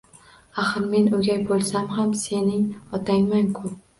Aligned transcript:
Axir 0.63 0.85
men 0.93 1.09
o`gay 1.17 1.43
bo`lsa 1.51 1.83
ham 1.97 2.15
sening 2.23 2.65
otangman-ku 2.99 3.75